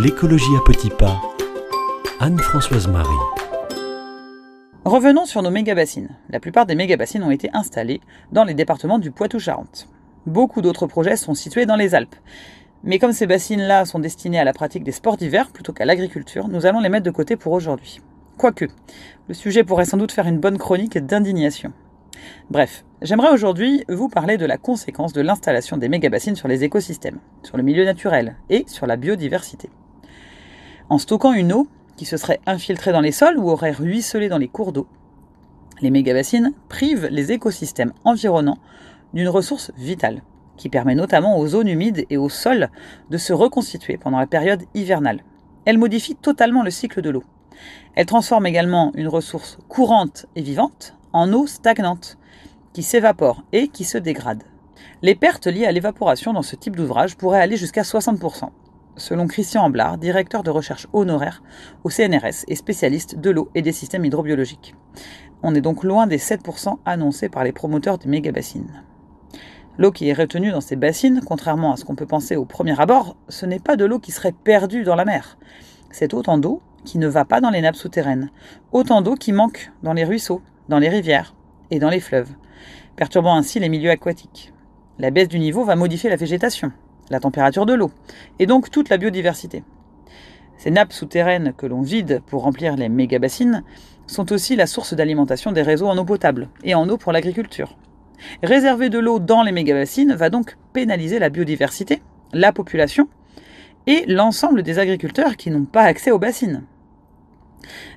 [0.00, 1.20] L'écologie à petits pas.
[2.20, 3.08] Anne-Françoise Marie.
[4.84, 6.10] Revenons sur nos méga-bassines.
[6.30, 9.88] La plupart des méga-bassines ont été installées dans les départements du Poitou-Charentes.
[10.24, 12.14] Beaucoup d'autres projets sont situés dans les Alpes.
[12.84, 16.46] Mais comme ces bassines-là sont destinées à la pratique des sports d'hiver plutôt qu'à l'agriculture,
[16.46, 18.00] nous allons les mettre de côté pour aujourd'hui.
[18.36, 18.66] Quoique,
[19.26, 21.72] le sujet pourrait sans doute faire une bonne chronique d'indignation.
[22.50, 27.18] Bref, j'aimerais aujourd'hui vous parler de la conséquence de l'installation des méga-bassines sur les écosystèmes,
[27.42, 29.70] sur le milieu naturel et sur la biodiversité.
[30.90, 34.38] En stockant une eau qui se serait infiltrée dans les sols ou aurait ruisselé dans
[34.38, 34.86] les cours d'eau,
[35.82, 38.58] les méga-bassines privent les écosystèmes environnants
[39.12, 40.22] d'une ressource vitale,
[40.56, 42.70] qui permet notamment aux zones humides et aux sols
[43.10, 45.22] de se reconstituer pendant la période hivernale.
[45.66, 47.24] Elle modifie totalement le cycle de l'eau.
[47.94, 52.16] Elle transforme également une ressource courante et vivante en eau stagnante,
[52.72, 54.42] qui s'évapore et qui se dégrade.
[55.02, 58.50] Les pertes liées à l'évaporation dans ce type d'ouvrage pourraient aller jusqu'à 60%,
[58.98, 61.42] selon Christian Amblard, directeur de recherche honoraire
[61.84, 64.74] au CNRS et spécialiste de l'eau et des systèmes hydrobiologiques.
[65.42, 68.82] On est donc loin des 7% annoncés par les promoteurs des méga-bassines.
[69.78, 72.78] L'eau qui est retenue dans ces bassines, contrairement à ce qu'on peut penser au premier
[72.80, 75.38] abord, ce n'est pas de l'eau qui serait perdue dans la mer.
[75.90, 78.30] C'est autant d'eau qui ne va pas dans les nappes souterraines,
[78.72, 81.34] autant d'eau qui manque dans les ruisseaux, dans les rivières
[81.70, 82.30] et dans les fleuves,
[82.96, 84.52] perturbant ainsi les milieux aquatiques.
[84.98, 86.72] La baisse du niveau va modifier la végétation,
[87.10, 87.90] la température de l'eau,
[88.38, 89.62] et donc toute la biodiversité.
[90.56, 93.62] Ces nappes souterraines que l'on vide pour remplir les méga-bassines
[94.06, 97.76] sont aussi la source d'alimentation des réseaux en eau potable et en eau pour l'agriculture.
[98.42, 103.08] Réserver de l'eau dans les méga-bassines va donc pénaliser la biodiversité, la population
[103.86, 106.64] et l'ensemble des agriculteurs qui n'ont pas accès aux bassines.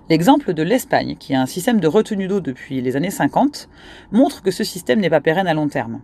[0.10, 3.70] L'exemple de l'Espagne, qui a un système de retenue d'eau depuis les années 50,
[4.12, 6.02] montre que ce système n'est pas pérenne à long terme.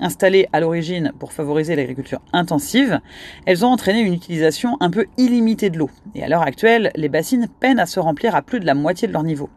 [0.00, 3.00] Installées à l'origine pour favoriser l'agriculture intensive,
[3.46, 5.90] elles ont entraîné une utilisation un peu illimitée de l'eau.
[6.14, 9.08] Et à l'heure actuelle, les bassines peinent à se remplir à plus de la moitié
[9.08, 9.50] de leur niveau.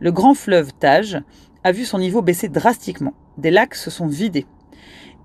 [0.00, 1.20] Le grand fleuve Tage
[1.62, 3.14] a vu son niveau baisser drastiquement.
[3.38, 4.46] Des lacs se sont vidés.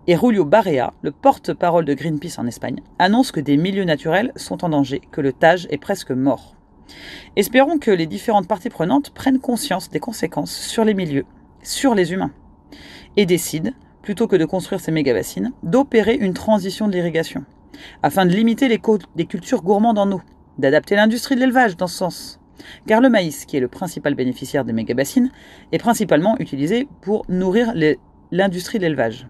[0.05, 4.63] Et Julio Barea, le porte-parole de Greenpeace en Espagne, annonce que des milieux naturels sont
[4.63, 6.55] en danger, que le Tage est presque mort.
[7.35, 11.25] Espérons que les différentes parties prenantes prennent conscience des conséquences sur les milieux,
[11.61, 12.31] sur les humains,
[13.17, 13.71] et décident,
[14.07, 17.43] plutôt que de construire ces méga-bassines, d'opérer une transition de l'irrigation,
[18.03, 20.21] afin de limiter les, cultures gourmandes en eau,
[20.57, 22.39] d'adapter l'industrie de l'élevage dans ce sens.
[22.85, 25.29] Car le maïs, qui est le principal bénéficiaire des méga-bassines,
[25.73, 27.73] est principalement utilisé pour nourrir
[28.31, 29.27] l'industrie de l'élevage.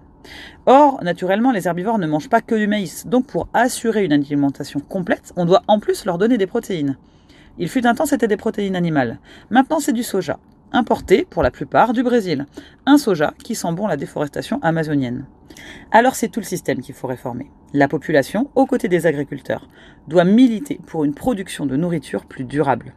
[0.67, 4.79] Or, naturellement, les herbivores ne mangent pas que du maïs, donc pour assurer une alimentation
[4.79, 6.97] complète, on doit en plus leur donner des protéines.
[7.57, 9.17] Il fut un temps, c'était des protéines animales.
[9.49, 10.37] Maintenant, c'est du soja,
[10.71, 12.45] importé pour la plupart du Brésil.
[12.85, 15.25] Un soja qui sent bon la déforestation amazonienne.
[15.91, 17.49] Alors c'est tout le système qu'il faut réformer.
[17.73, 19.67] La population, aux côtés des agriculteurs,
[20.07, 22.93] doit militer pour une production de nourriture plus durable.